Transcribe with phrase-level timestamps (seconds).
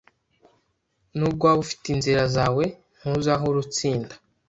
[1.17, 2.63] Nubwo waba ufite inzira zawe,
[2.99, 4.13] ntuzahora utsinda.